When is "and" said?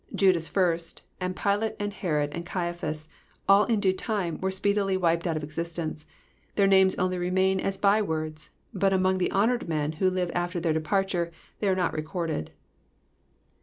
1.19-1.35, 1.79-1.93, 2.33-2.43